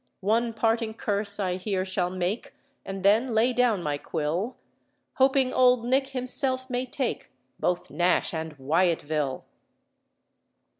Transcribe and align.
One 0.21 0.51
parting 0.53 0.95
curse 0.95 1.39
I 1.39 1.57
here 1.57 1.85
shall 1.85 2.09
make, 2.09 2.55
And 2.83 3.03
then 3.05 3.35
lay 3.35 3.53
down 3.53 3.83
my 3.83 3.99
quill, 3.99 4.55
Hoping 5.17 5.53
Old 5.53 5.85
Nick 5.85 6.07
himself 6.07 6.67
may 6.71 6.87
take 6.87 7.29
Both 7.59 7.91
Nash 7.91 8.33
and 8.33 8.57
Wyatville." 8.57 9.43